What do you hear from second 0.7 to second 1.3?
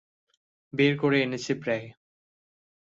বের করে